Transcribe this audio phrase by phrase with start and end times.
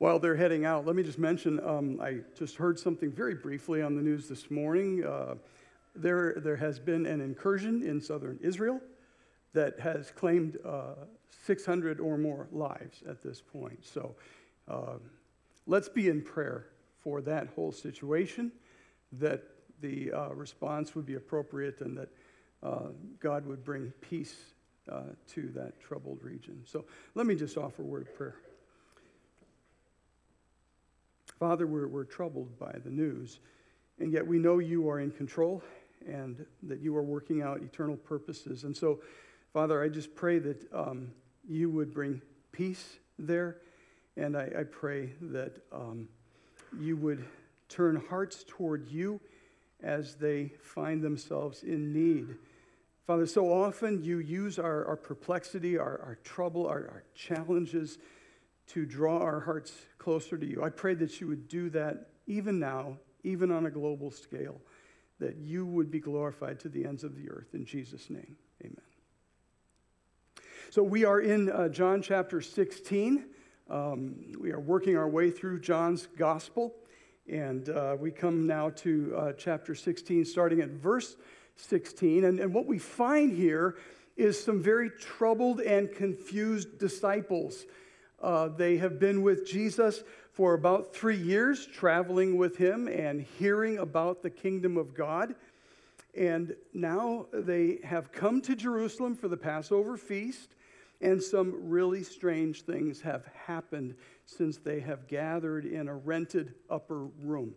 [0.00, 3.82] While they're heading out, let me just mention um, I just heard something very briefly
[3.82, 5.04] on the news this morning.
[5.04, 5.34] Uh,
[5.94, 8.80] there, there has been an incursion in southern Israel
[9.52, 10.94] that has claimed uh,
[11.44, 13.84] 600 or more lives at this point.
[13.84, 14.14] So
[14.68, 14.94] uh,
[15.66, 16.68] let's be in prayer
[17.04, 18.52] for that whole situation,
[19.12, 19.42] that
[19.82, 22.08] the uh, response would be appropriate, and that
[22.62, 22.86] uh,
[23.18, 24.36] God would bring peace
[24.90, 25.02] uh,
[25.34, 26.62] to that troubled region.
[26.64, 28.36] So let me just offer a word of prayer.
[31.40, 33.40] Father, we're, we're troubled by the news,
[33.98, 35.62] and yet we know you are in control
[36.06, 38.64] and that you are working out eternal purposes.
[38.64, 39.00] And so,
[39.54, 41.10] Father, I just pray that um,
[41.48, 42.20] you would bring
[42.52, 43.56] peace there,
[44.18, 46.10] and I, I pray that um,
[46.78, 47.24] you would
[47.70, 49.18] turn hearts toward you
[49.82, 52.36] as they find themselves in need.
[53.06, 57.96] Father, so often you use our, our perplexity, our, our trouble, our, our challenges
[58.72, 60.62] to draw our hearts closer to you.
[60.62, 64.60] I pray that you would do that even now, even on a global scale,
[65.18, 67.48] that you would be glorified to the ends of the earth.
[67.52, 68.76] In Jesus' name, amen.
[70.70, 73.24] So we are in uh, John chapter 16.
[73.68, 76.74] Um, we are working our way through John's gospel.
[77.28, 81.16] And uh, we come now to uh, chapter 16, starting at verse
[81.56, 82.24] 16.
[82.24, 83.76] And, and what we find here
[84.16, 87.66] is some very troubled and confused disciples.
[88.20, 93.78] Uh, they have been with Jesus for about three years, traveling with him and hearing
[93.78, 95.34] about the kingdom of God.
[96.16, 100.54] And now they have come to Jerusalem for the Passover feast,
[101.00, 103.94] and some really strange things have happened
[104.26, 107.54] since they have gathered in a rented upper room.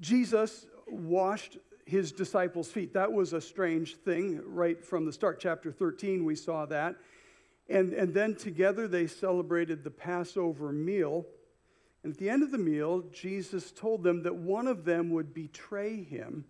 [0.00, 2.94] Jesus washed his disciples' feet.
[2.94, 5.40] That was a strange thing right from the start.
[5.40, 6.96] Chapter 13, we saw that.
[7.70, 11.24] And, and then together they celebrated the Passover meal.
[12.02, 15.32] And at the end of the meal, Jesus told them that one of them would
[15.32, 16.44] betray him.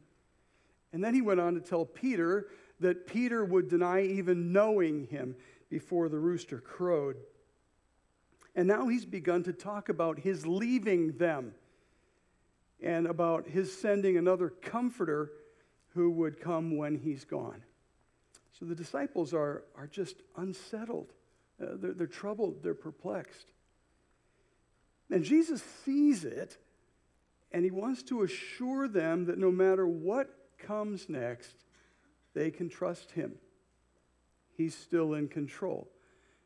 [0.93, 2.47] And then he went on to tell Peter
[2.81, 5.37] that Peter would deny even knowing him
[5.69, 7.17] before the rooster crowed.
[8.57, 11.53] And now he's begun to talk about his leaving them
[12.83, 15.31] and about his sending another comforter
[15.95, 17.63] who would come when he's gone.
[18.61, 21.15] So the disciples are, are just unsettled.
[21.61, 23.53] Uh, they're, they're troubled, they're perplexed.
[25.11, 26.59] And Jesus sees it,
[27.53, 30.29] and he wants to assure them that no matter what
[30.59, 31.55] comes next,
[32.35, 33.33] they can trust him.
[34.57, 35.89] He's still in control.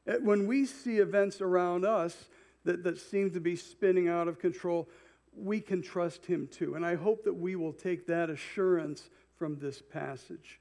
[0.09, 2.29] Uh, when we see events around us
[2.65, 4.89] that, that seem to be spinning out of control,
[5.37, 6.75] we can trust him too.
[6.75, 10.61] And I hope that we will take that assurance from this passage.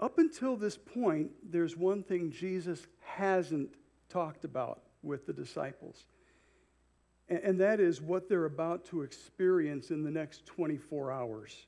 [0.00, 3.74] Up until this point, there's one thing Jesus hasn't
[4.08, 6.06] talked about with the disciples,
[7.28, 11.66] and that is what they're about to experience in the next 24 hours.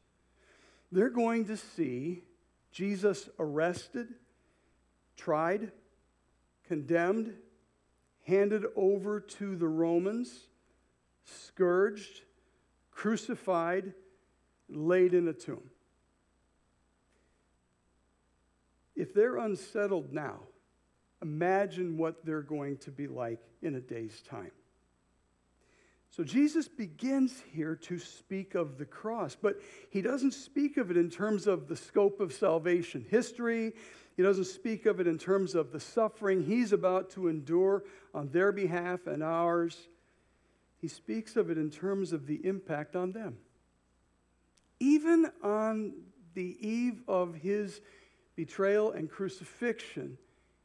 [0.92, 2.22] They're going to see
[2.70, 4.08] Jesus arrested,
[5.16, 5.70] tried,
[6.66, 7.34] condemned,
[8.26, 10.48] handed over to the Romans,
[11.24, 12.22] scourged,
[12.90, 13.94] crucified,
[14.68, 15.70] laid in a tomb.
[18.96, 20.40] If they're unsettled now,
[21.22, 24.52] imagine what they're going to be like in a day's time.
[26.10, 29.60] So Jesus begins here to speak of the cross, but
[29.90, 33.72] he doesn't speak of it in terms of the scope of salvation history.
[34.16, 37.82] He doesn't speak of it in terms of the suffering he's about to endure
[38.14, 39.88] on their behalf and ours.
[40.76, 43.38] He speaks of it in terms of the impact on them.
[44.78, 45.94] Even on
[46.34, 47.80] the eve of his
[48.36, 50.18] betrayal and crucifixion,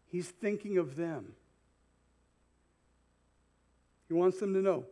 [0.08, 1.34] he's thinking of them.
[4.08, 4.86] He wants them to know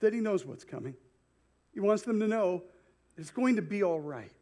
[0.00, 0.94] that he knows what's coming.
[1.72, 2.62] He wants them to know
[3.16, 4.32] it's going to be all right.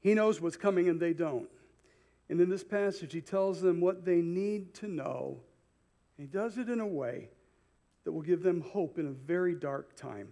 [0.00, 1.48] He knows what's coming and they don't.
[2.28, 5.40] And in this passage, he tells them what they need to know.
[6.16, 7.28] He does it in a way
[8.04, 10.28] that will give them hope in a very dark time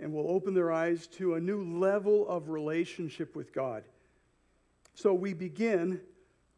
[0.00, 3.84] and will open their eyes to a new level of relationship with God.
[4.94, 6.00] So we begin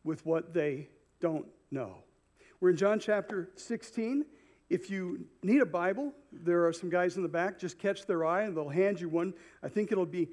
[0.05, 0.89] with what they
[1.21, 1.97] don't know.
[2.61, 4.25] We're in John chapter 16.
[4.69, 7.59] If you need a Bible, there are some guys in the back.
[7.59, 9.35] Just catch their eye and they'll hand you one.
[9.63, 10.29] I think it'll be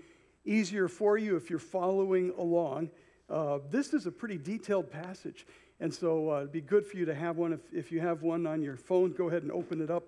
[0.45, 2.89] easier for you if you're following along.
[3.29, 5.45] Uh, this is a pretty detailed passage,
[5.81, 7.51] and so uh, it'd be good for you to have one.
[7.51, 10.03] If, if you have one on your phone, go ahead and open it up.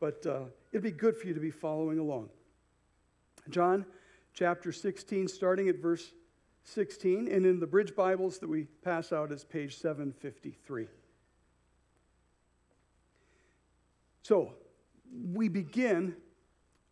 [0.00, 0.44] But uh,
[0.74, 2.28] it'd be good for you to be following along.
[3.48, 3.86] John
[4.32, 6.10] chapter 16, starting at verse
[6.64, 10.88] 16, and in the Bridge Bibles that we pass out is page 753.
[14.22, 14.54] So
[15.32, 16.16] we begin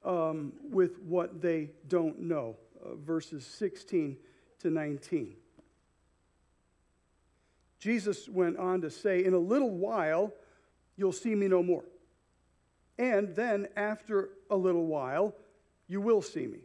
[0.05, 4.17] um, with what they don't know, uh, verses 16
[4.61, 5.35] to 19.
[7.81, 10.33] Jesus went on to say, In a little while,
[10.97, 11.83] you'll see me no more.
[12.99, 15.35] And then, after a little while,
[15.89, 16.61] you will see me.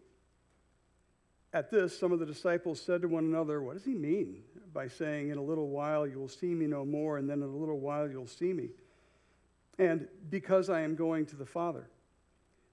[1.53, 4.43] At this, some of the disciples said to one another, What does he mean
[4.73, 7.49] by saying, In a little while you will see me no more, and then in
[7.49, 8.69] a little while you'll see me?
[9.79, 11.87] And because I am going to the Father.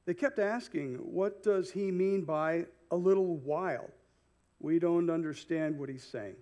[0.06, 3.90] They kept asking, What does he mean by a little while?
[4.60, 6.36] We don't understand what he's saying.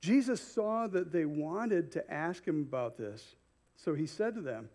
[0.00, 3.34] Jesus saw that they wanted to ask him about this,
[3.76, 4.68] so he said to them,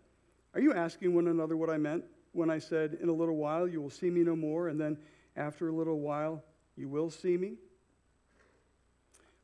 [0.54, 3.66] Are you asking one another what I meant when I said, In a little while
[3.66, 4.96] you will see me no more, and then
[5.36, 6.42] after a little while
[6.76, 7.54] you will see me?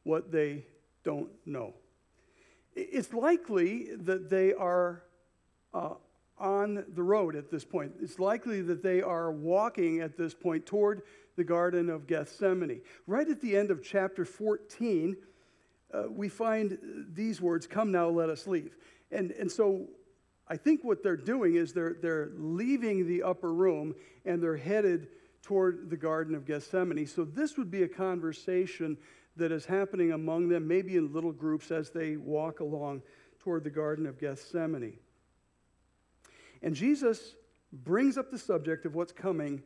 [0.05, 0.65] What they
[1.03, 1.75] don't know.
[2.75, 5.03] It's likely that they are
[5.75, 5.95] uh,
[6.39, 7.93] on the road at this point.
[8.01, 11.03] It's likely that they are walking at this point toward
[11.37, 12.81] the Garden of Gethsemane.
[13.07, 15.17] Right at the end of chapter 14,
[15.93, 16.79] uh, we find
[17.12, 18.77] these words, Come now, let us leave.
[19.11, 19.89] And, and so
[20.50, 23.94] I think what they're doing is they're, they're leaving the upper room
[24.25, 25.06] and they're headed
[25.43, 27.06] toward the Garden of Gethsemane.
[27.06, 28.99] So this would be a conversation
[29.37, 33.02] that is happening among them, maybe in little groups as they walk along
[33.38, 34.99] toward the Garden of Gethsemane.
[36.62, 37.37] And Jesus
[37.73, 39.62] brings up the subject of what's coming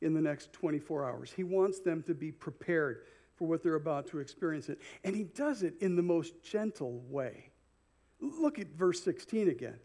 [0.00, 1.30] in the next 24 hours.
[1.30, 3.02] He wants them to be prepared
[3.34, 4.80] for what they're about to experience it.
[5.04, 7.50] And he does it in the most gentle way.
[8.18, 9.78] Look at verse 16 again.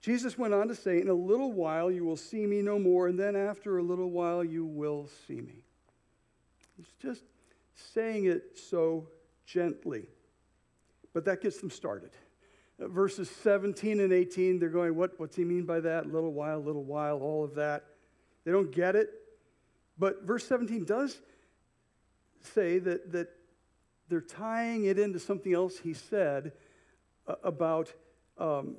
[0.00, 3.08] Jesus went on to say, In a little while you will see me no more,
[3.08, 5.64] and then after a little while you will see me.
[6.76, 7.22] He's just
[7.74, 9.08] saying it so
[9.44, 10.06] gently.
[11.12, 12.10] But that gets them started.
[12.78, 16.10] Verses 17 and 18, they're going, what, What's he mean by that?
[16.10, 17.84] Little while, little while, all of that.
[18.44, 19.10] They don't get it.
[19.98, 21.20] But verse 17 does
[22.54, 23.28] say that, that
[24.08, 26.52] they're tying it into something else he said
[27.28, 27.92] uh, about,
[28.38, 28.76] um,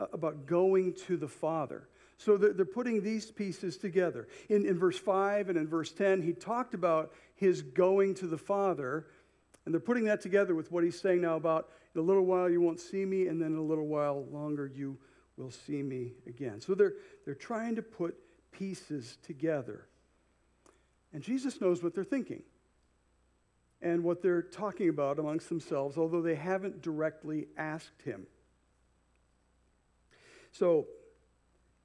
[0.00, 1.86] Uh, about going to the Father.
[2.16, 4.28] So they're, they're putting these pieces together.
[4.48, 8.38] In, in verse 5 and in verse 10, he talked about his going to the
[8.38, 9.06] Father,
[9.64, 12.48] and they're putting that together with what he's saying now about in a little while
[12.48, 14.96] you won't see me, and then in a little while longer you
[15.36, 16.62] will see me again.
[16.62, 16.94] So they're,
[17.26, 18.16] they're trying to put
[18.52, 19.86] pieces together.
[21.12, 22.42] And Jesus knows what they're thinking
[23.82, 28.26] and what they're talking about amongst themselves, although they haven't directly asked him.
[30.52, 30.86] So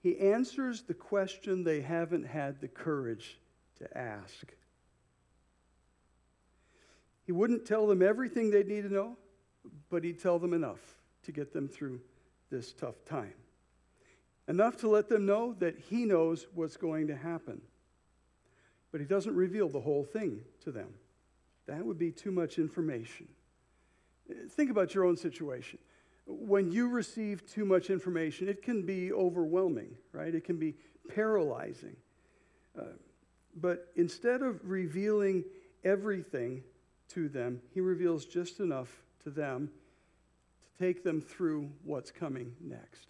[0.01, 3.39] he answers the question they haven't had the courage
[3.79, 4.53] to ask.
[7.25, 9.17] He wouldn't tell them everything they'd need to know,
[9.89, 10.79] but he'd tell them enough
[11.23, 11.99] to get them through
[12.51, 13.33] this tough time.
[14.47, 17.61] Enough to let them know that he knows what's going to happen.
[18.91, 20.93] But he doesn't reveal the whole thing to them.
[21.65, 23.27] That would be too much information.
[24.51, 25.79] Think about your own situation.
[26.25, 30.33] When you receive too much information, it can be overwhelming, right?
[30.33, 30.75] It can be
[31.13, 31.95] paralyzing.
[32.77, 32.83] Uh,
[33.55, 35.43] but instead of revealing
[35.83, 36.63] everything
[37.09, 39.69] to them, he reveals just enough to them
[40.61, 43.07] to take them through what's coming next.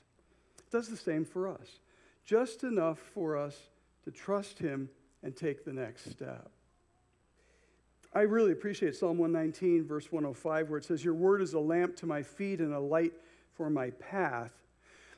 [0.60, 1.80] It does the same for us.
[2.26, 3.56] Just enough for us
[4.04, 4.90] to trust him
[5.24, 6.52] and take the next step.
[8.16, 11.98] I really appreciate Psalm 119, verse 105, where it says, Your word is a lamp
[11.98, 13.12] to my feet and a light
[13.58, 14.54] for my path.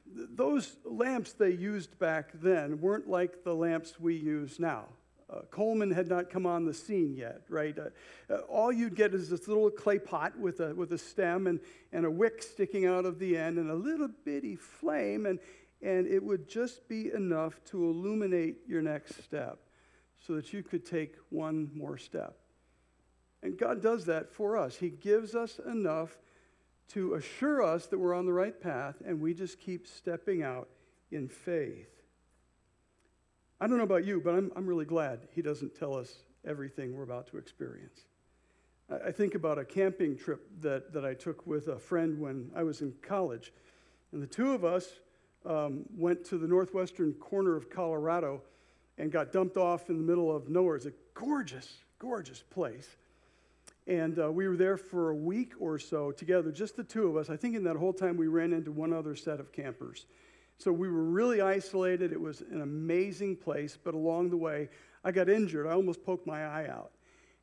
[0.08, 4.86] Those lamps they used back then weren't like the lamps we use now.
[5.30, 7.78] Uh, Coleman had not come on the scene yet, right?
[7.78, 11.46] Uh, uh, all you'd get is this little clay pot with a, with a stem
[11.46, 11.60] and,
[11.92, 15.38] and a wick sticking out of the end and a little bitty flame, and,
[15.84, 19.60] and it would just be enough to illuminate your next step
[20.26, 22.38] so that you could take one more step.
[23.44, 24.76] And God does that for us.
[24.76, 26.18] He gives us enough
[26.90, 30.70] to assure us that we're on the right path, and we just keep stepping out
[31.12, 31.90] in faith.
[33.60, 36.14] I don't know about you, but I'm, I'm really glad He doesn't tell us
[36.46, 38.06] everything we're about to experience.
[38.90, 42.52] I, I think about a camping trip that, that I took with a friend when
[42.56, 43.52] I was in college.
[44.12, 44.88] And the two of us
[45.46, 48.42] um, went to the northwestern corner of Colorado
[48.98, 50.76] and got dumped off in the middle of nowhere.
[50.76, 52.96] It's a gorgeous, gorgeous place.
[53.88, 57.16] And uh, we were there for a week or so together, just the two of
[57.16, 57.30] us.
[57.30, 60.06] I think in that whole time we ran into one other set of campers.
[60.58, 62.12] So we were really isolated.
[62.12, 64.70] It was an amazing place, but along the way,
[65.04, 65.68] I got injured.
[65.68, 66.92] I almost poked my eye out.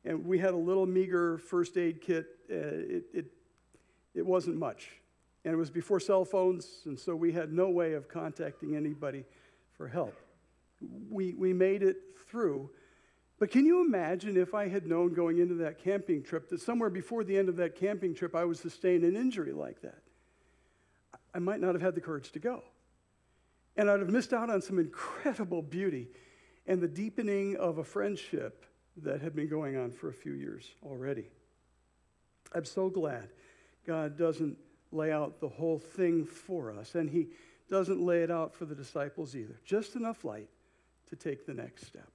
[0.03, 2.27] And we had a little meager first aid kit.
[2.51, 3.25] Uh, it, it,
[4.13, 4.91] it wasn't much.
[5.45, 9.23] And it was before cell phones, and so we had no way of contacting anybody
[9.77, 10.15] for help.
[11.09, 11.97] We, we made it
[12.29, 12.69] through.
[13.37, 16.89] But can you imagine if I had known going into that camping trip that somewhere
[16.89, 20.01] before the end of that camping trip I would sustain an injury like that?
[21.33, 22.63] I might not have had the courage to go.
[23.75, 26.07] And I'd have missed out on some incredible beauty
[26.65, 28.65] and the deepening of a friendship
[29.03, 31.27] that had been going on for a few years already.
[32.53, 33.29] I'm so glad
[33.85, 34.57] God doesn't
[34.93, 37.27] lay out the whole thing for us, and He
[37.69, 39.59] doesn't lay it out for the disciples either.
[39.65, 40.49] Just enough light
[41.09, 42.09] to take the next step.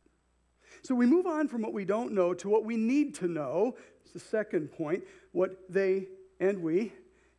[0.82, 3.76] So we move on from what we don't know to what we need to know.
[4.02, 6.06] It's the second point what they
[6.40, 6.92] and we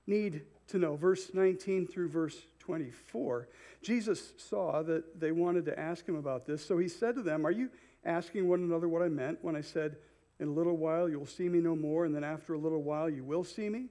[0.08, 0.96] need to know.
[0.96, 3.48] Verse 19 through verse 24.
[3.82, 7.46] Jesus saw that they wanted to ask him about this, so he said to them,
[7.46, 7.70] Are you
[8.06, 9.98] asking one another what I meant when I said,
[10.40, 13.10] In a little while you'll see me no more, and then after a little while
[13.10, 13.88] you will see me?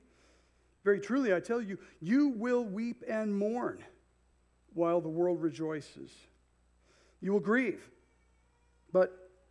[0.85, 3.85] Very truly, I tell you, you will weep and mourn
[4.73, 6.11] while the world rejoices.
[7.21, 7.83] You will grieve,
[8.93, 9.20] but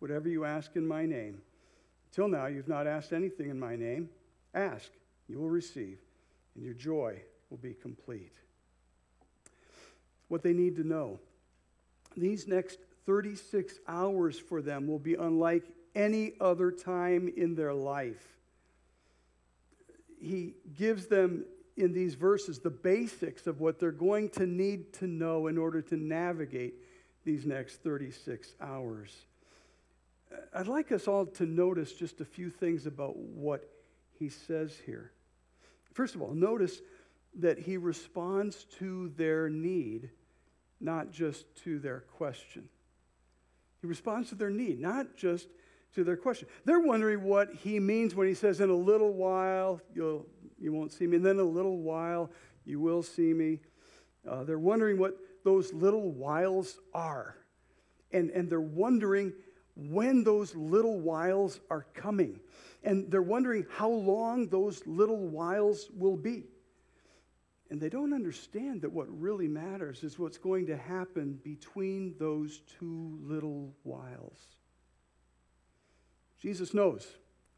[0.00, 1.40] whatever you ask in my name.
[2.12, 4.08] Till now, you've not asked anything in my name.
[4.52, 4.90] Ask,
[5.28, 5.98] you will receive,
[6.56, 8.34] and your joy will be complete.
[10.28, 11.20] What they need to know.
[12.16, 15.64] These next 36 hours for them will be unlike
[15.94, 18.38] any other time in their life.
[20.20, 21.44] He gives them
[21.76, 25.80] in these verses the basics of what they're going to need to know in order
[25.82, 26.74] to navigate
[27.24, 29.10] these next 36 hours.
[30.54, 33.68] I'd like us all to notice just a few things about what
[34.18, 35.12] he says here.
[35.92, 36.80] First of all, notice
[37.38, 40.10] that he responds to their need,
[40.80, 42.68] not just to their question.
[43.80, 45.48] He responds to their need, not just
[45.94, 46.48] to their question.
[46.64, 50.26] They're wondering what he means when he says, In a little while you'll,
[50.60, 52.30] you won't see me, and then in a little while
[52.64, 53.60] you will see me.
[54.28, 57.36] Uh, they're wondering what those little whiles are.
[58.12, 59.32] And, and they're wondering
[59.76, 62.40] when those little whiles are coming.
[62.82, 66.44] And they're wondering how long those little whiles will be.
[67.70, 72.62] And they don't understand that what really matters is what's going to happen between those
[72.78, 74.38] two little whiles.
[76.40, 77.06] Jesus knows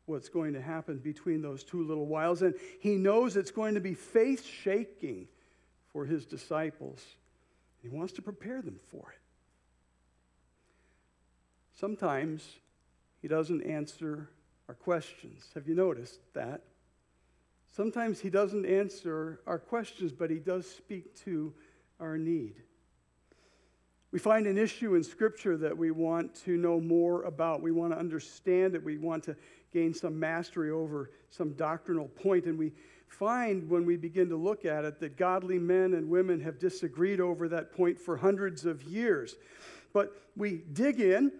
[0.06, 3.80] what's going to happen between those two little whiles, and he knows it's going to
[3.80, 5.28] be faith shaking
[5.92, 7.02] for his disciples.
[7.80, 9.21] He wants to prepare them for it.
[11.72, 12.56] Sometimes
[13.20, 14.30] he doesn't answer
[14.68, 15.50] our questions.
[15.54, 16.62] Have you noticed that?
[17.70, 21.54] Sometimes he doesn't answer our questions, but he does speak to
[21.98, 22.62] our need.
[24.10, 27.62] We find an issue in Scripture that we want to know more about.
[27.62, 28.84] We want to understand it.
[28.84, 29.36] We want to
[29.72, 32.44] gain some mastery over some doctrinal point.
[32.44, 32.72] And we
[33.08, 37.20] find when we begin to look at it that godly men and women have disagreed
[37.20, 39.36] over that point for hundreds of years.
[39.94, 41.32] But we dig in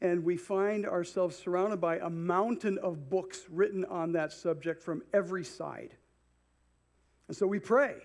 [0.00, 5.02] and we find ourselves surrounded by a mountain of books written on that subject from
[5.12, 5.96] every side.
[7.26, 7.96] And so we pray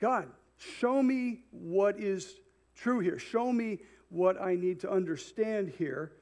[0.00, 2.34] God, show me what is
[2.74, 3.18] true here.
[3.18, 6.12] Show me what I need to understand here.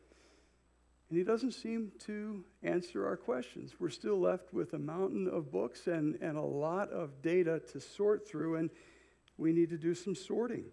[1.08, 3.74] And he doesn't seem to answer our questions.
[3.80, 7.80] We're still left with a mountain of books and, and a lot of data to
[7.80, 8.70] sort through, and
[9.36, 10.66] we need to do some sorting.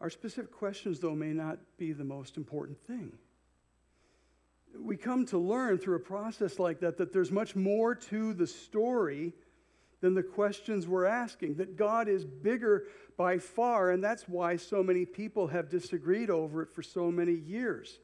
[0.00, 3.12] Our specific questions, though, may not be the most important thing.
[4.78, 8.46] We come to learn through a process like that that there's much more to the
[8.46, 9.32] story
[10.00, 12.84] than the questions we're asking, that God is bigger
[13.16, 17.32] by far, and that's why so many people have disagreed over it for so many
[17.32, 17.98] years.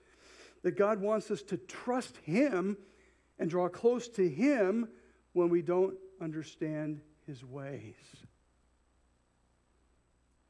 [0.63, 2.77] That God wants us to trust Him
[3.39, 4.89] and draw close to Him
[5.35, 7.95] when we don't understand His ways.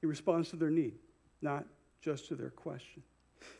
[0.00, 0.94] He responds to their need,
[1.44, 1.64] not
[2.00, 3.02] just to their question.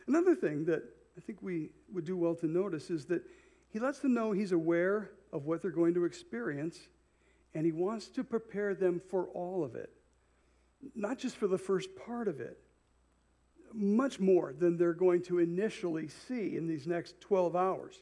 [0.07, 0.83] Another thing that
[1.17, 3.23] I think we would do well to notice is that
[3.69, 6.79] He lets them know He's aware of what they're going to experience
[7.55, 9.89] and he wants to prepare them for all of it,
[10.93, 12.59] not just for the first part of it,
[13.73, 18.01] much more than they're going to initially see in these next 12 hours.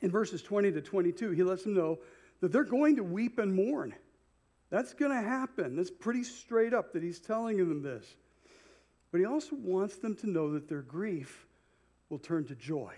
[0.00, 1.98] In verses 20 to 22, he lets them know
[2.40, 3.94] that they're going to weep and mourn.
[4.70, 5.76] That's going to happen.
[5.76, 8.06] That's pretty straight up that he's telling them this.
[9.10, 11.46] But he also wants them to know that their grief
[12.08, 12.92] will turn to joy.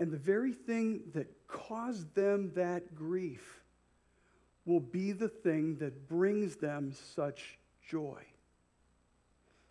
[0.00, 3.62] And the very thing that caused them that grief
[4.64, 8.20] will be the thing that brings them such joy.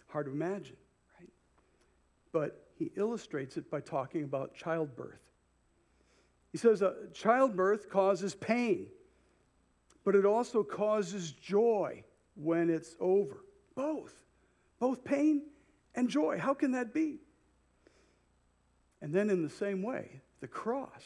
[0.07, 0.75] Hard to imagine,
[1.19, 1.29] right?
[2.31, 5.19] But he illustrates it by talking about childbirth.
[6.51, 8.87] He says, uh, childbirth causes pain,
[10.03, 12.03] but it also causes joy
[12.35, 13.37] when it's over.
[13.81, 14.13] Both.
[14.79, 15.41] Both pain
[15.95, 16.37] and joy.
[16.37, 17.17] How can that be?
[19.01, 21.03] And then, in the same way, the cross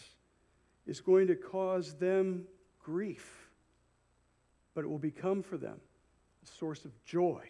[0.85, 2.43] is going to cause them
[2.83, 3.49] grief,
[4.73, 5.79] but it will become for them
[6.43, 7.49] a source of joy.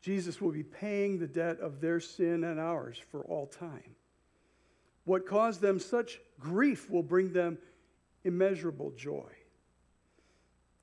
[0.00, 3.96] Jesus will be paying the debt of their sin and ours for all time.
[5.04, 7.58] What caused them such grief will bring them
[8.22, 9.32] immeasurable joy.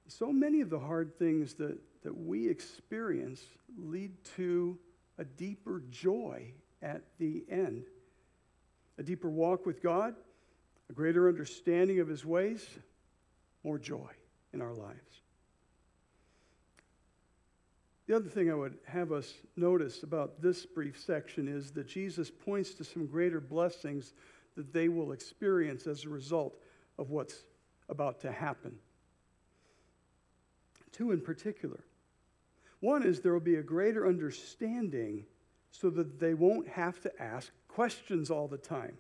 [0.08, 3.42] So many of the hard things that, that we experience
[3.78, 4.78] lead to
[5.18, 7.86] a deeper joy at the end.
[8.98, 10.16] A deeper walk with God,
[10.90, 12.68] a greater understanding of His ways,
[13.64, 14.10] more joy
[14.54, 15.22] in our lives.
[18.08, 22.30] The other thing I would have us notice about this brief section is that Jesus
[22.30, 24.14] points to some greater blessings
[24.56, 26.58] that they will experience as a result
[27.00, 27.46] of what's
[27.90, 28.78] about to happen.
[30.94, 31.84] Two in particular.
[32.80, 35.26] One is there will be a greater understanding
[35.72, 38.98] so that they won't have to ask questions all the time.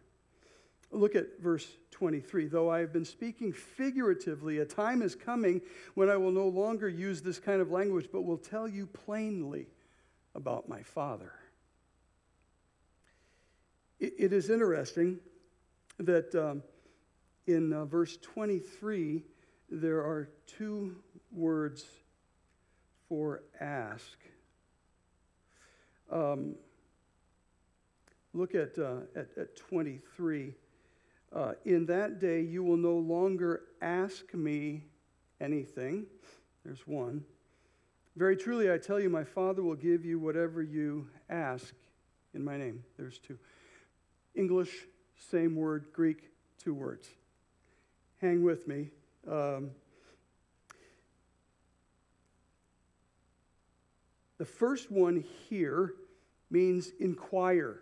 [0.91, 2.47] Look at verse 23.
[2.47, 5.61] Though I have been speaking figuratively, a time is coming
[5.93, 9.67] when I will no longer use this kind of language, but will tell you plainly
[10.35, 11.31] about my Father.
[14.03, 15.19] it, it is interesting
[15.99, 16.61] that um,
[17.47, 19.23] in uh, verse 23,
[19.69, 20.95] there are two
[21.33, 21.85] words
[23.09, 24.17] for ask.
[26.11, 26.55] Um,
[28.33, 30.53] look at, uh, at, at 23.
[31.35, 34.83] Uh, in that day, you will no longer ask me
[35.41, 36.05] anything.
[36.63, 37.23] There's one.
[38.15, 41.73] Very truly, I tell you, my Father will give you whatever you ask
[42.35, 42.83] in my name.
[42.97, 43.39] There's two.
[44.35, 44.85] English,
[45.17, 45.87] same word.
[45.93, 46.29] Greek,
[46.63, 47.07] two words.
[48.21, 48.91] Hang with me.
[49.27, 49.71] Um,
[54.37, 55.93] the first one here
[56.49, 57.79] means inquire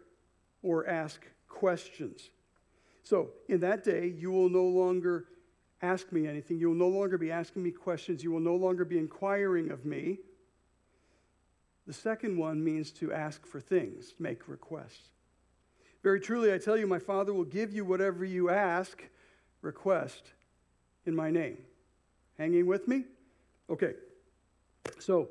[0.61, 2.29] or ask questions.
[3.03, 5.25] So, in that day, you will no longer
[5.81, 6.59] ask me anything.
[6.59, 8.23] You will no longer be asking me questions.
[8.23, 10.19] You will no longer be inquiring of me.
[11.87, 15.09] The second one means to ask for things, make requests.
[16.03, 19.03] Very truly, I tell you, my Father will give you whatever you ask,
[19.61, 20.31] request
[21.05, 21.57] in my name.
[22.37, 23.05] Hanging with me?
[23.69, 23.93] Okay.
[24.99, 25.29] So,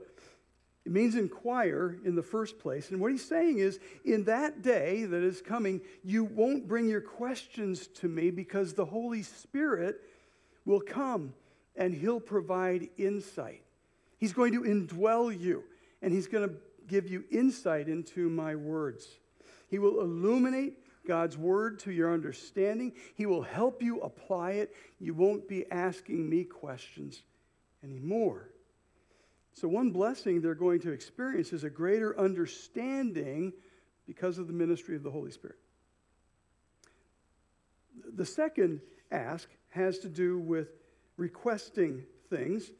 [0.86, 2.90] it means inquire in the first place.
[2.90, 7.02] And what he's saying is, in that day that is coming, you won't bring your
[7.02, 10.00] questions to me because the Holy Spirit
[10.64, 11.34] will come
[11.76, 13.62] and he'll provide insight.
[14.18, 15.64] He's going to indwell you
[16.02, 16.54] and he's going to
[16.88, 19.06] give you insight into my words.
[19.68, 22.92] He will illuminate God's word to your understanding.
[23.14, 24.74] He will help you apply it.
[24.98, 27.22] You won't be asking me questions
[27.84, 28.48] anymore.
[29.52, 33.52] So, one blessing they're going to experience is a greater understanding
[34.06, 35.58] because of the ministry of the Holy Spirit.
[38.14, 40.68] The second ask has to do with
[41.16, 42.70] requesting things,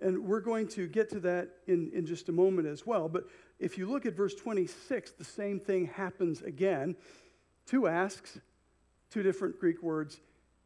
[0.00, 3.08] and we're going to get to that in, in just a moment as well.
[3.08, 3.24] But
[3.58, 6.96] if you look at verse 26, the same thing happens again.
[7.66, 8.38] Two asks,
[9.10, 10.20] two different Greek words,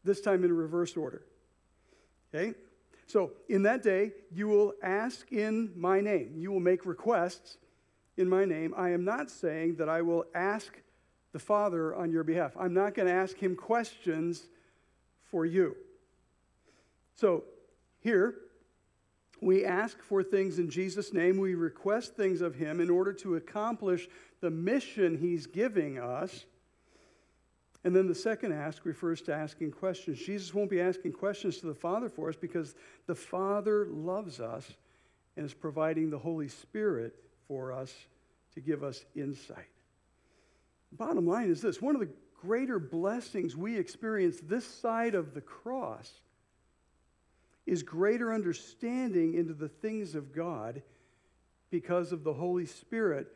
[0.05, 1.23] this time in reverse order.
[2.35, 2.55] Okay?
[3.07, 6.35] So, in that day, you will ask in my name.
[6.37, 7.57] You will make requests
[8.17, 8.75] in my name.
[8.77, 10.77] I am not saying that I will ask
[11.33, 12.53] the Father on your behalf.
[12.59, 14.49] I'm not going to ask him questions
[15.31, 15.77] for you.
[17.15, 17.45] So,
[18.01, 18.35] here,
[19.41, 21.39] we ask for things in Jesus' name.
[21.39, 24.09] We request things of him in order to accomplish
[24.41, 26.45] the mission he's giving us.
[27.87, 30.19] And then the second ask refers to asking questions.
[30.19, 32.75] Jesus won't be asking questions to the Father for us because
[33.07, 34.69] the Father loves us
[35.37, 37.15] and is providing the Holy Spirit
[37.47, 37.95] for us
[38.55, 39.69] to give us insight.
[40.91, 45.41] Bottom line is this one of the greater blessings we experience this side of the
[45.41, 46.11] cross
[47.67, 50.83] is greater understanding into the things of God
[51.71, 53.29] because of the Holy Spirit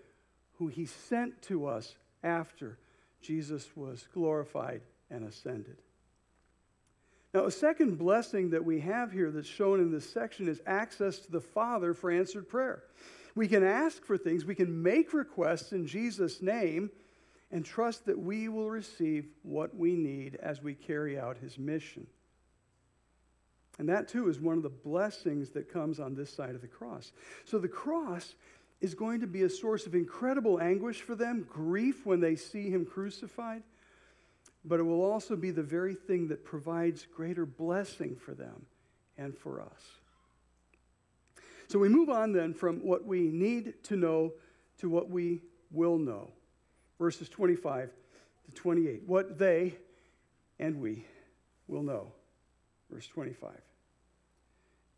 [0.54, 2.80] who He sent to us after
[3.20, 5.76] Jesus was glorified and ascended.
[7.32, 11.20] Now, a second blessing that we have here that's shown in this section is access
[11.20, 12.82] to the Father for answered prayer.
[13.36, 16.90] We can ask for things, we can make requests in Jesus' name,
[17.52, 22.06] and trust that we will receive what we need as we carry out his mission.
[23.78, 26.68] And that, too, is one of the blessings that comes on this side of the
[26.68, 27.12] cross.
[27.44, 28.34] So the cross
[28.80, 32.70] is going to be a source of incredible anguish for them, grief when they see
[32.70, 33.62] him crucified,
[34.64, 38.66] but it will also be the very thing that provides greater blessing for them
[39.18, 39.82] and for us.
[41.68, 44.32] So we move on then from what we need to know
[44.78, 46.30] to what we will know.
[46.98, 47.90] Verses 25
[48.46, 49.02] to 28.
[49.06, 49.76] What they
[50.58, 51.04] and we
[51.68, 52.12] will know.
[52.90, 53.52] Verse 25.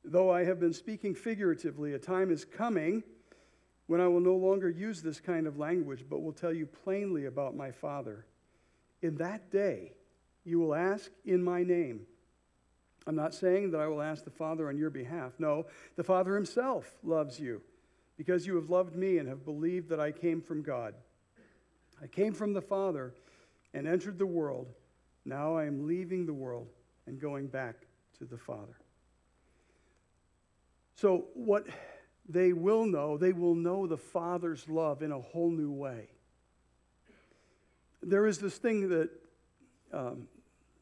[0.05, 3.03] Though I have been speaking figuratively, a time is coming
[3.93, 7.27] when I will no longer use this kind of language, but will tell you plainly
[7.27, 8.25] about my Father.
[9.03, 9.93] In that day,
[10.45, 12.07] you will ask in my name.
[13.07, 15.33] I'm not saying that I will ask the Father on your behalf.
[15.39, 17.61] No, the Father himself loves you
[18.17, 20.95] because you have loved me and have believed that I came from God.
[22.03, 23.13] I came from the Father
[23.75, 24.69] and entered the world.
[25.27, 26.69] Now I am leaving the world
[27.07, 27.75] and going back
[28.21, 28.79] to the Father.
[30.95, 31.67] So, what
[32.29, 36.09] they will know, they will know the Father's love in a whole new way.
[38.03, 39.11] There is this thing that
[39.93, 40.27] um,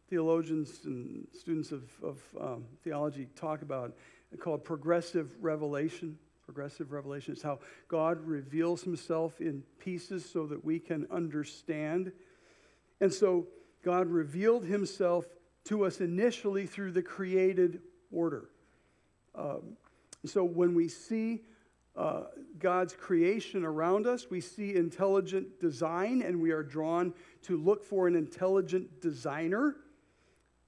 [0.08, 3.94] theologians and students of, of um, theology talk about
[4.38, 6.18] called progressive revelation.
[6.44, 12.12] Progressive revelation is how God reveals himself in pieces so that we can understand.
[13.00, 13.46] And so
[13.84, 15.26] God revealed himself
[15.64, 18.50] to us initially through the created order.
[19.34, 19.76] Um,
[20.26, 21.42] so when we see
[21.96, 22.24] uh,
[22.58, 28.06] God's creation around us, we see intelligent design, and we are drawn to look for
[28.06, 29.76] an intelligent designer.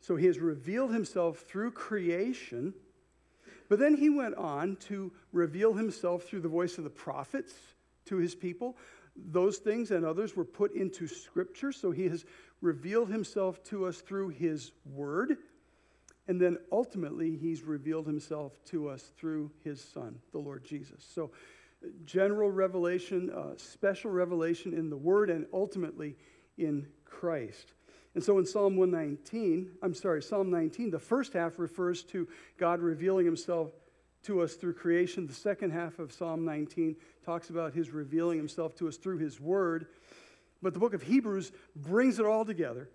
[0.00, 2.74] So he has revealed himself through creation.
[3.68, 7.54] But then he went on to reveal himself through the voice of the prophets
[8.06, 8.76] to his people.
[9.14, 11.72] Those things and others were put into scripture.
[11.72, 12.24] So he has
[12.60, 15.36] revealed himself to us through his word.
[16.28, 21.04] And then ultimately, he's revealed himself to us through his son, the Lord Jesus.
[21.14, 21.32] So,
[22.04, 26.16] general revelation, uh, special revelation in the word, and ultimately
[26.56, 27.74] in Christ.
[28.14, 32.80] And so in Psalm 119, I'm sorry, Psalm 19, the first half refers to God
[32.80, 33.70] revealing himself
[34.24, 35.26] to us through creation.
[35.26, 39.40] The second half of Psalm 19 talks about his revealing himself to us through his
[39.40, 39.86] word.
[40.60, 42.88] But the book of Hebrews brings it all together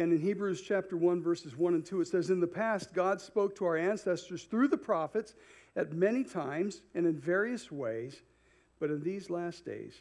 [0.00, 3.20] and in Hebrews chapter 1, verses 1 and 2, it says, In the past, God
[3.20, 5.34] spoke to our ancestors through the prophets
[5.76, 8.22] at many times and in various ways,
[8.78, 9.92] but in these last days,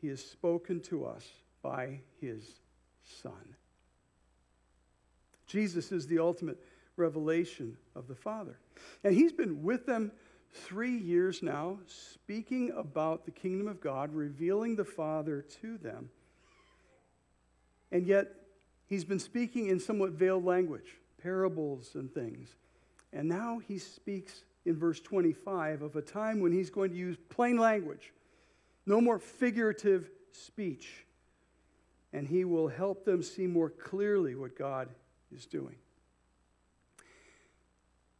[0.00, 1.24] he has spoken to us
[1.62, 2.58] by his
[3.22, 3.54] Son.
[5.46, 6.58] Jesus is the ultimate
[6.96, 8.58] revelation of the Father.
[9.04, 10.10] And he's been with them
[10.52, 16.10] three years now, speaking about the kingdom of God, revealing the Father to them.
[17.92, 18.34] And yet,
[18.86, 22.54] He's been speaking in somewhat veiled language, parables and things.
[23.12, 27.16] And now he speaks in verse 25 of a time when he's going to use
[27.28, 28.12] plain language,
[28.86, 31.04] no more figurative speech.
[32.12, 34.88] And he will help them see more clearly what God
[35.34, 35.76] is doing.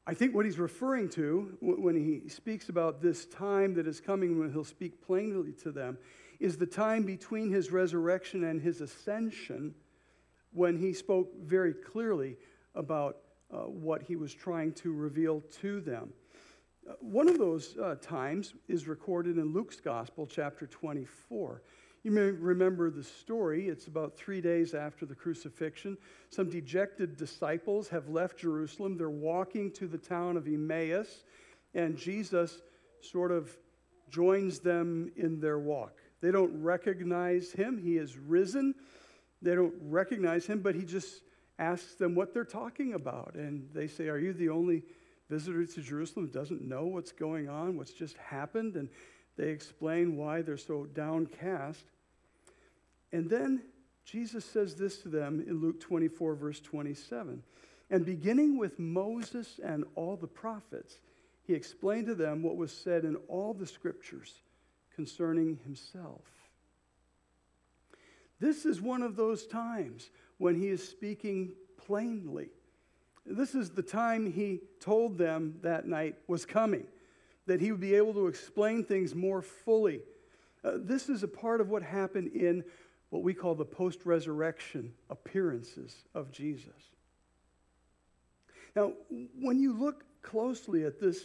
[0.07, 4.39] I think what he's referring to when he speaks about this time that is coming
[4.39, 5.97] when he'll speak plainly to them
[6.41, 9.75] is the time between his resurrection and his ascension
[10.55, 12.37] when he spoke very clearly
[12.75, 13.19] about
[13.53, 16.13] uh, what he was trying to reveal to them.
[16.89, 21.63] Uh, one of those uh, times is recorded in Luke's Gospel, chapter 24.
[22.05, 23.69] You may remember the story.
[23.69, 25.97] It's about three days after the crucifixion.
[26.31, 28.97] Some dejected disciples have left Jerusalem.
[28.97, 31.25] They're walking to the town of Emmaus,
[31.75, 32.61] and Jesus
[33.01, 33.57] sort of
[34.11, 35.99] joins them in their walk.
[36.21, 37.79] They don't recognize him.
[37.79, 38.75] He is risen.
[39.43, 41.23] They don't recognize him, but he just
[41.59, 43.35] asks them what they're talking about.
[43.35, 44.83] And they say, Are you the only
[45.29, 48.77] visitor to Jerusalem who doesn't know what's going on, what's just happened?
[48.77, 48.89] And
[49.37, 51.85] they explain why they're so downcast.
[53.13, 53.63] And then
[54.05, 57.43] Jesus says this to them in Luke 24, verse 27.
[57.91, 60.99] And beginning with Moses and all the prophets,
[61.43, 64.41] he explained to them what was said in all the scriptures
[64.95, 66.23] concerning himself.
[68.41, 72.49] This is one of those times when he is speaking plainly.
[73.27, 76.87] This is the time he told them that night was coming,
[77.47, 80.01] that he would be able to explain things more fully.
[80.63, 82.65] Uh, this is a part of what happened in
[83.11, 86.91] what we call the post resurrection appearances of Jesus.
[88.75, 88.93] Now,
[89.41, 91.23] when you look closely at this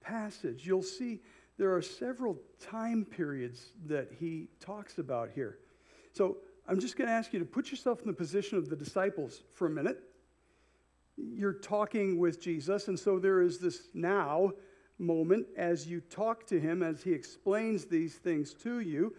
[0.00, 1.20] passage, you'll see
[1.58, 5.58] there are several time periods that he talks about here.
[6.12, 8.76] So I'm just going to ask you to put yourself in the position of the
[8.76, 9.98] disciples for a minute.
[11.16, 14.52] You're talking with Jesus, and so there is this now
[14.98, 19.14] moment as you talk to him, as he explains these things to you.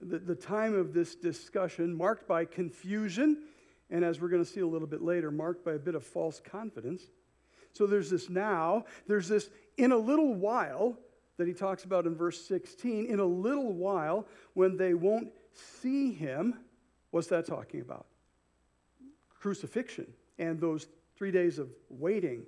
[0.00, 3.44] The, the time of this discussion marked by confusion,
[3.90, 6.04] and as we're going to see a little bit later, marked by a bit of
[6.04, 7.02] false confidence.
[7.72, 10.98] So there's this now, there's this in a little while
[11.36, 13.06] that he talks about in verse 16.
[13.06, 16.58] In a little while, when they won't see him,
[17.10, 18.06] what's that talking about?
[19.40, 20.06] Crucifixion
[20.38, 22.44] and those three days of waiting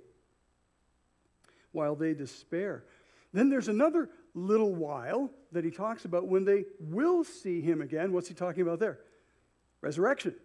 [1.71, 2.83] while they despair.
[3.33, 8.11] Then there's another little while that he talks about when they will see him again.
[8.11, 8.99] What's he talking about there?
[9.81, 10.35] Resurrection.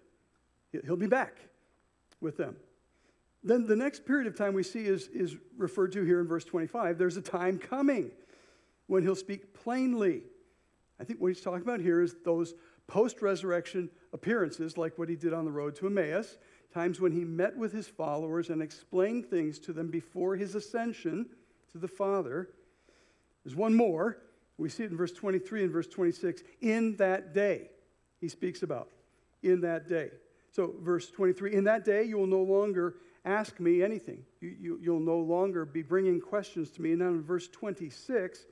[0.85, 1.38] He'll be back
[2.20, 2.57] with them.
[3.42, 6.44] Then the next period of time we see is, is referred to here in verse
[6.44, 6.98] 25.
[6.98, 8.11] There's a time coming
[8.88, 10.22] when he'll speak plainly.
[11.00, 12.54] I think what he's talking about here is those
[12.87, 16.38] post resurrection appearances, like what he did on the road to Emmaus,
[16.72, 21.26] times when he met with his followers and explained things to them before his ascension
[21.72, 22.50] to the Father.
[23.44, 24.18] There's one more.
[24.59, 26.42] We see it in verse 23 and verse 26.
[26.61, 27.70] In that day,
[28.20, 28.88] he speaks about.
[29.42, 30.11] In that day.
[30.50, 34.24] So, verse 23 In that day, you will no longer ask me anything.
[34.40, 36.92] You, you, will no longer be bringing questions to me.
[36.92, 38.46] And now in verse 26,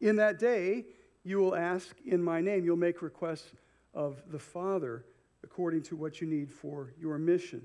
[0.00, 0.86] in that day,
[1.24, 2.64] you will ask in my name.
[2.64, 3.52] You'll make requests
[3.94, 5.04] of the Father
[5.42, 7.62] according to what you need for your mission.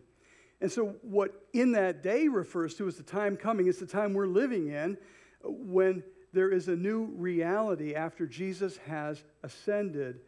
[0.62, 4.13] And so, what in that day refers to is the time coming, it's the time
[4.13, 4.98] we're living in
[5.43, 10.19] when there is a new reality after Jesus has ascended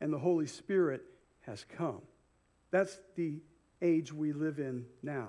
[0.00, 1.02] and the Holy Spirit
[1.42, 2.02] has come.
[2.70, 3.40] That's the
[3.82, 5.28] age we live in now.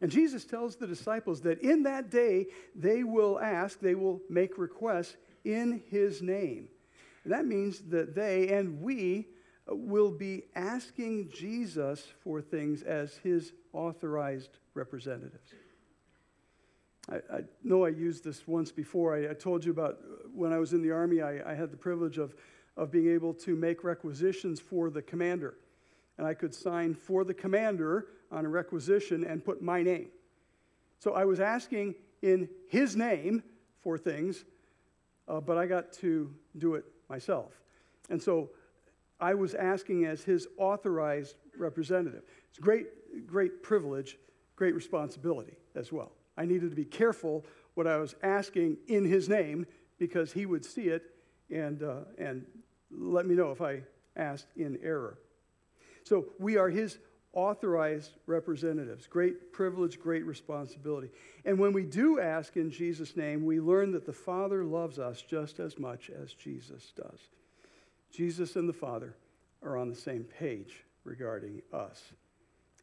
[0.00, 4.58] And Jesus tells the disciples that in that day they will ask, they will make
[4.58, 6.68] requests in his name.
[7.24, 9.28] And that means that they and we
[9.68, 15.52] will be asking Jesus for things as his authorized representatives.
[17.10, 19.16] I, I know I used this once before.
[19.16, 19.98] I, I, told you about
[20.34, 22.34] when I was in the Army, I, I had the privilege of,
[22.76, 25.54] of being able to make requisitions for the commander.
[26.18, 30.08] And I could sign for the commander on a requisition and put my name.
[30.98, 33.42] So I was asking in his name
[33.82, 34.44] for things,
[35.28, 37.52] uh, but I got to do it myself.
[38.10, 38.50] And so
[39.20, 42.22] I was asking as his authorized representative.
[42.50, 44.18] It's great, great privilege,
[44.56, 46.12] great responsibility as well.
[46.36, 49.66] I needed to be careful what I was asking in his name
[49.98, 51.02] because he would see it
[51.50, 52.44] and, uh, and
[52.90, 53.82] let me know if I
[54.16, 55.18] asked in error.
[56.04, 56.98] So we are his
[57.36, 59.06] authorized representatives.
[59.06, 61.10] Great privilege, great responsibility.
[61.44, 65.20] And when we do ask in Jesus' name, we learn that the Father loves us
[65.20, 67.28] just as much as Jesus does.
[68.10, 69.14] Jesus and the Father
[69.62, 72.02] are on the same page regarding us.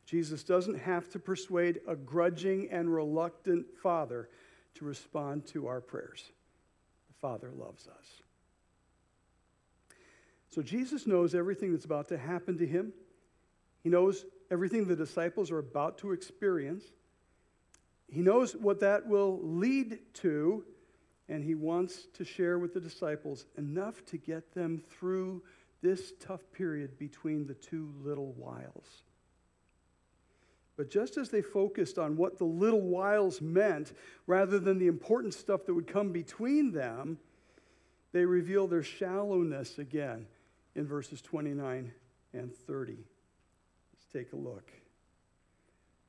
[0.05, 4.29] Jesus doesn't have to persuade a grudging and reluctant Father
[4.75, 6.29] to respond to our prayers.
[7.07, 8.21] The Father loves us.
[10.49, 12.93] So Jesus knows everything that's about to happen to him.
[13.81, 16.85] He knows everything the disciples are about to experience.
[18.07, 20.63] He knows what that will lead to,
[21.27, 25.41] and he wants to share with the disciples enough to get them through
[25.81, 29.01] this tough period between the two little whiles.
[30.77, 33.93] But just as they focused on what the little whiles meant
[34.27, 37.17] rather than the important stuff that would come between them,
[38.11, 40.27] they reveal their shallowness again
[40.75, 41.91] in verses 29
[42.33, 42.97] and 30
[44.13, 44.71] take a look.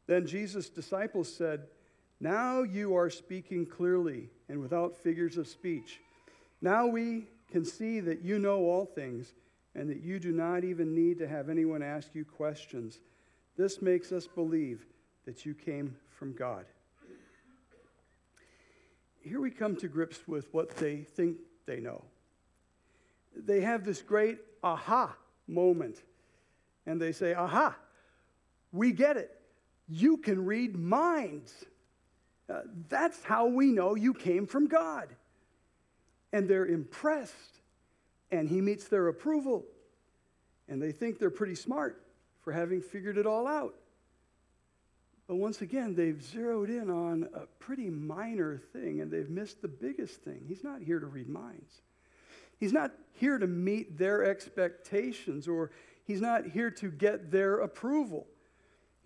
[0.07, 1.67] Then Jesus' disciples said,
[2.21, 6.01] Now you are speaking clearly and without figures of speech.
[6.61, 9.33] Now we can see that you know all things
[9.75, 13.01] and that you do not even need to have anyone ask you questions.
[13.57, 14.87] This makes us believe
[15.25, 16.67] that you came from God.
[19.21, 22.05] Here we come to grips with what they think they know.
[23.35, 25.17] They have this great aha
[25.49, 26.03] moment,
[26.87, 27.75] and they say, Aha,
[28.75, 29.31] we get it.
[29.89, 31.53] You can read minds.
[32.51, 35.09] Uh, that's how we know you came from God.
[36.33, 37.61] And they're impressed,
[38.33, 39.65] and he meets their approval.
[40.69, 42.03] And they think they're pretty smart
[42.43, 43.75] for having figured it all out.
[45.29, 49.69] But once again, they've zeroed in on a pretty minor thing, and they've missed the
[49.69, 50.45] biggest thing.
[50.49, 51.81] He's not here to read minds.
[52.59, 55.71] He's not here to meet their expectations or
[56.05, 58.27] he's not here to get their approval.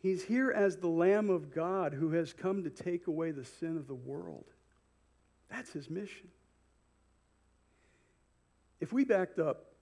[0.01, 3.77] He's here as the Lamb of God who has come to take away the sin
[3.77, 4.45] of the world.
[5.51, 6.29] That's his mission.
[8.81, 9.73] If we backed up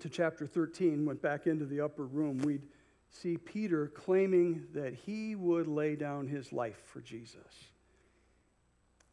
[0.00, 2.66] to chapter 13, went back into the upper room, we'd
[3.10, 7.68] see Peter claiming that he would lay down his life for Jesus.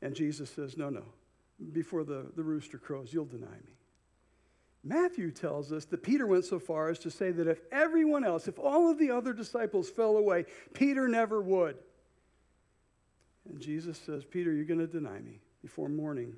[0.02, 1.04] And Jesus says, No, no,
[1.74, 3.77] before the, the rooster crows, you'll deny me.
[4.88, 8.48] Matthew tells us that Peter went so far as to say that if everyone else,
[8.48, 11.76] if all of the other disciples fell away, Peter never would.
[13.50, 16.36] And Jesus says, Peter, you're going to deny me before morning.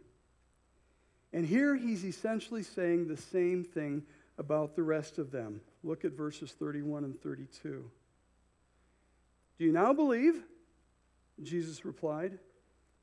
[1.31, 4.03] And here he's essentially saying the same thing
[4.39, 5.61] about the rest of them.
[5.83, 7.89] Look at verses 31 and 32.
[9.59, 10.43] Do you now believe?
[11.43, 12.39] Jesus replied,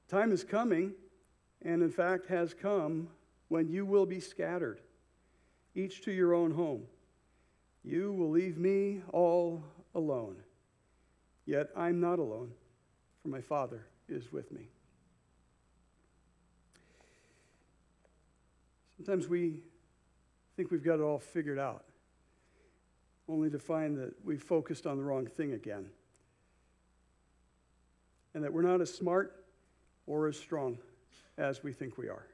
[0.09, 0.93] Time is coming,
[1.63, 3.09] and in fact has come,
[3.49, 4.81] when you will be scattered,
[5.77, 6.83] each to your own home.
[7.85, 9.63] You will leave me all
[9.95, 10.37] alone.
[11.45, 12.51] Yet I'm not alone,
[13.23, 14.69] for my Father is with me.
[18.97, 19.61] Sometimes we
[20.57, 21.85] think we've got it all figured out,
[23.29, 25.87] only to find that we've focused on the wrong thing again.
[28.35, 29.45] And that we're not as smart
[30.07, 30.79] or as strong
[31.39, 32.27] as we think we are.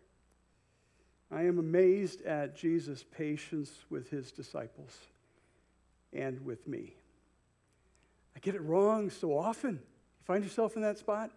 [1.33, 4.97] I am amazed at Jesus' patience with his disciples
[6.13, 6.95] and with me.
[8.37, 9.75] I get it wrong so often.
[9.75, 11.31] You find yourself in that spot,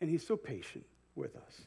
[0.00, 1.62] and he's so patient with us.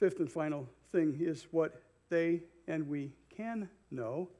[0.00, 4.30] Fifth and final thing is what they and we can know.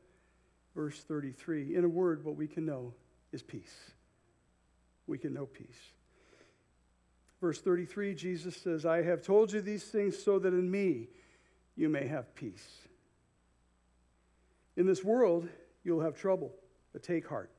[0.74, 2.94] Verse 33 In a word, what we can know
[3.32, 3.92] is peace.
[5.06, 5.92] We can know peace.
[7.44, 11.08] Verse 33, Jesus says, I have told you these things so that in me
[11.76, 12.66] you may have peace.
[14.78, 15.46] In this world,
[15.82, 16.54] you'll have trouble,
[16.94, 17.50] but take heart.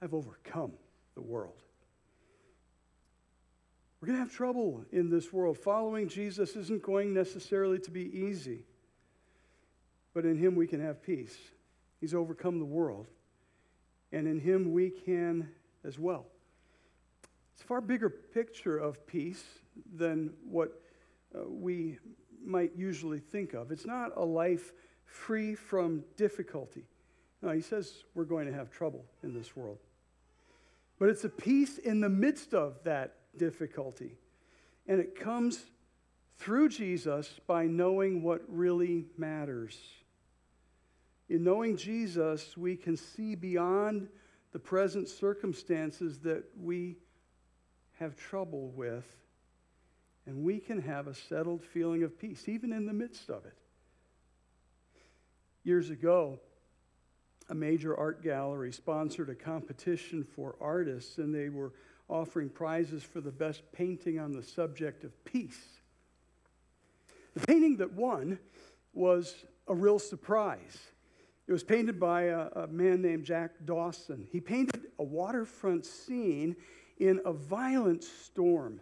[0.00, 0.72] I've overcome
[1.14, 1.60] the world.
[4.00, 5.58] We're going to have trouble in this world.
[5.58, 8.64] Following Jesus isn't going necessarily to be easy,
[10.14, 11.36] but in Him we can have peace.
[12.00, 13.08] He's overcome the world,
[14.10, 15.50] and in Him we can
[15.84, 16.24] as well.
[17.58, 19.42] It's a far bigger picture of peace
[19.96, 20.80] than what
[21.34, 21.98] uh, we
[22.40, 23.72] might usually think of.
[23.72, 24.72] It's not a life
[25.06, 26.84] free from difficulty.
[27.42, 29.78] No, he says we're going to have trouble in this world.
[31.00, 34.12] But it's a peace in the midst of that difficulty.
[34.86, 35.64] And it comes
[36.36, 39.76] through Jesus by knowing what really matters.
[41.28, 44.06] In knowing Jesus, we can see beyond
[44.52, 46.98] the present circumstances that we
[47.98, 49.04] have trouble with,
[50.26, 53.56] and we can have a settled feeling of peace, even in the midst of it.
[55.64, 56.38] Years ago,
[57.48, 61.72] a major art gallery sponsored a competition for artists, and they were
[62.08, 65.80] offering prizes for the best painting on the subject of peace.
[67.34, 68.38] The painting that won
[68.92, 70.78] was a real surprise.
[71.46, 74.26] It was painted by a, a, man named Jack Dawson.
[74.30, 76.56] He painted a waterfront scene
[76.98, 78.80] in a violent storm.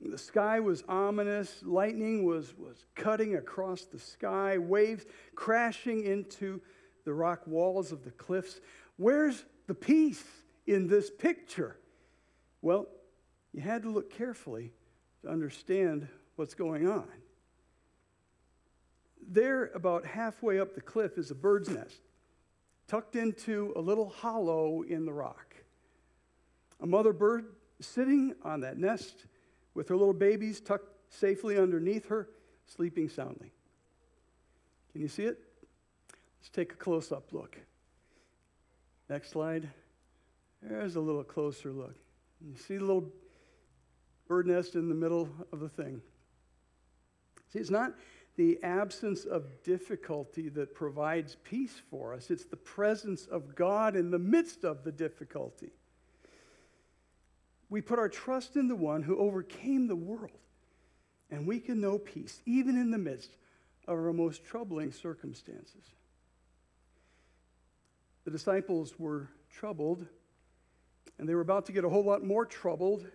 [0.00, 6.60] The sky was ominous, lightning was, was cutting across the sky, waves crashing into
[7.04, 8.60] the rock walls of the cliffs.
[8.96, 10.22] Where's the peace?
[10.66, 11.76] in this picture?
[12.62, 12.86] Well,
[13.52, 14.72] you had to look carefully
[15.22, 17.08] to understand what's going on.
[19.28, 22.00] There, about halfway up the cliff, is a bird's nest,
[22.86, 25.45] tucked into a little hollow in the rock.
[26.80, 27.46] A mother bird
[27.80, 29.26] sitting on that nest
[29.74, 32.28] with her little babies tucked safely underneath her,
[32.66, 33.52] sleeping soundly.
[34.92, 35.38] Can you see it?
[36.40, 37.58] Let's take a close up look.
[39.08, 39.68] Next slide.
[40.62, 41.94] There's a little closer look.
[42.40, 43.12] You see the little
[44.26, 46.00] bird nest in the middle of the thing.
[47.52, 47.94] See, it's not
[48.36, 54.10] the absence of difficulty that provides peace for us, it's the presence of God in
[54.10, 55.72] the midst of the difficulty.
[57.68, 60.38] We put our trust in the one who overcame the world,
[61.30, 63.30] and we can know peace even in the midst
[63.88, 65.84] of our most troubling circumstances.
[68.24, 70.06] The disciples were troubled
[71.18, 73.06] and they were about to get a whole lot more troubled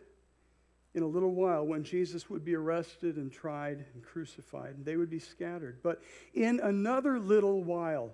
[0.93, 4.97] in a little while when Jesus would be arrested and tried and crucified, and they
[4.97, 5.79] would be scattered.
[5.81, 6.01] But
[6.33, 8.11] in another little while,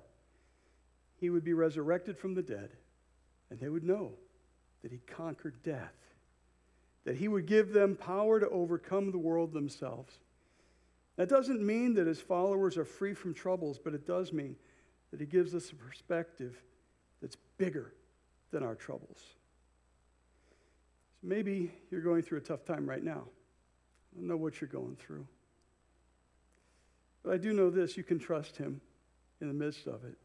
[1.15, 2.69] he would be resurrected from the dead,
[3.49, 4.11] and they would know
[4.83, 5.95] that he conquered death,
[7.07, 10.19] that he would give them power to overcome the world themselves.
[11.15, 14.57] That doesn't mean that his followers are free from troubles, but it does mean
[15.11, 16.61] that he gives us a perspective
[17.21, 17.93] that's bigger
[18.51, 19.21] than our troubles.
[21.21, 23.23] So maybe you're going through a tough time right now.
[23.23, 25.25] I don't know what you're going through.
[27.23, 28.81] But I do know this you can trust him
[29.39, 30.17] in the midst of it.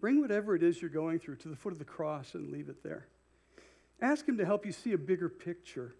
[0.00, 2.68] Bring whatever it is you're going through to the foot of the cross and leave
[2.68, 3.08] it there.
[4.00, 5.94] Ask him to help you see a bigger picture.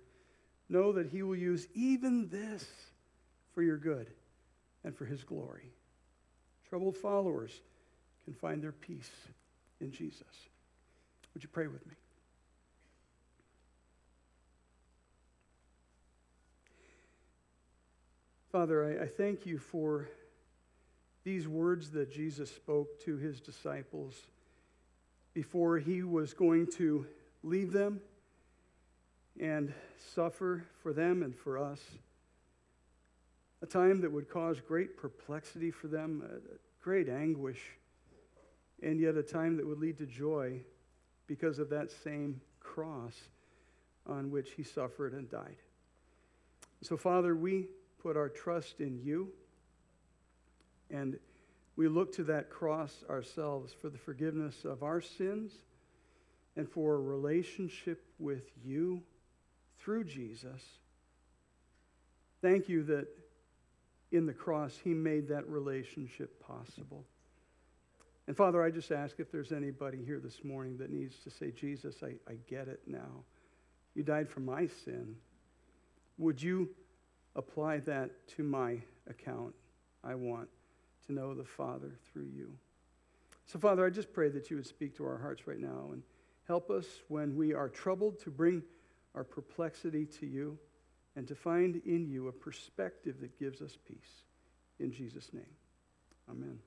[0.68, 2.64] Know that he will use even this
[3.52, 4.08] for your good
[4.84, 5.72] and for his glory.
[6.68, 7.60] Troubled followers
[8.24, 9.10] can find their peace
[9.80, 10.22] in Jesus.
[11.34, 11.94] Would you pray with me?
[18.52, 20.08] Father, I, I, thank you for
[21.22, 24.14] these words that Jesus spoke to his disciples
[25.34, 27.06] before he was going to
[27.42, 28.00] leave them
[29.40, 29.72] and
[30.14, 31.80] suffer for them and for us.
[33.62, 36.22] A time that would cause great perplexity for them,
[36.82, 37.60] great anguish,
[38.82, 40.60] and yet a time that would lead to joy
[41.26, 43.14] because of that same cross
[44.06, 45.56] on which he suffered and died.
[46.82, 47.68] So, Father, we
[48.02, 49.30] put our trust in you
[50.90, 51.18] and
[51.76, 55.52] we look to that cross ourselves for the forgiveness of our sins
[56.56, 59.02] and for a relationship with you
[59.78, 60.62] through Jesus.
[62.42, 63.06] Thank you that
[64.12, 67.04] in the cross, He made that relationship possible.
[68.26, 71.50] And Father, I just ask if there's anybody here this morning that needs to say,
[71.50, 73.24] Jesus, I, I get it now.
[73.94, 75.16] You died for my sin.
[76.18, 76.68] Would you
[77.34, 78.78] apply that to my
[79.08, 79.54] account?
[80.04, 80.48] I want
[81.06, 82.52] to know the Father through you.
[83.46, 86.02] So, Father, I just pray that you would speak to our hearts right now and
[86.50, 88.60] help us when we are troubled to bring
[89.14, 90.58] our perplexity to you
[91.14, 94.24] and to find in you a perspective that gives us peace.
[94.80, 95.54] In Jesus' name,
[96.28, 96.58] amen.